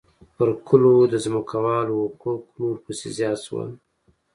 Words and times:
پر 0.35 0.49
کلو 0.67 0.93
د 1.11 1.13
ځمکوالو 1.25 1.95
حقوق 2.05 2.43
نور 2.59 2.75
پسې 2.85 3.07
زیات 3.17 3.39
شول 3.45 3.69